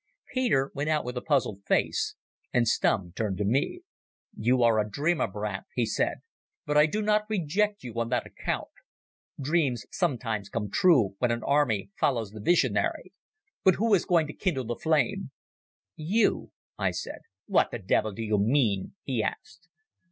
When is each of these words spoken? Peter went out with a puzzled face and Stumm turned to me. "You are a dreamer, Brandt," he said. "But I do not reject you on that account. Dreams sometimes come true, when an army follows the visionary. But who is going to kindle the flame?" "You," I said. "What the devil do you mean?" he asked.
Peter 0.33 0.71
went 0.73 0.89
out 0.89 1.05
with 1.05 1.15
a 1.15 1.21
puzzled 1.21 1.63
face 1.63 2.15
and 2.51 2.67
Stumm 2.67 3.13
turned 3.15 3.37
to 3.37 3.45
me. 3.45 3.81
"You 4.35 4.63
are 4.63 4.79
a 4.79 4.89
dreamer, 4.89 5.27
Brandt," 5.27 5.67
he 5.75 5.85
said. 5.85 6.21
"But 6.65 6.75
I 6.75 6.87
do 6.87 7.03
not 7.03 7.29
reject 7.29 7.83
you 7.83 7.93
on 7.99 8.09
that 8.09 8.25
account. 8.25 8.69
Dreams 9.39 9.85
sometimes 9.91 10.49
come 10.49 10.71
true, 10.71 11.13
when 11.19 11.29
an 11.29 11.43
army 11.43 11.91
follows 11.99 12.31
the 12.31 12.41
visionary. 12.41 13.13
But 13.63 13.75
who 13.75 13.93
is 13.93 14.05
going 14.05 14.25
to 14.25 14.33
kindle 14.33 14.65
the 14.65 14.75
flame?" 14.75 15.29
"You," 15.95 16.51
I 16.79 16.89
said. 16.89 17.19
"What 17.45 17.69
the 17.69 17.77
devil 17.77 18.11
do 18.11 18.23
you 18.23 18.39
mean?" 18.39 18.95
he 19.03 19.21
asked. 19.21 19.69